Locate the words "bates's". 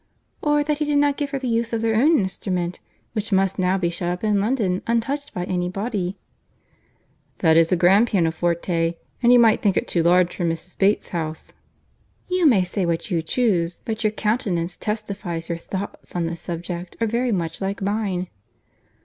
10.75-11.11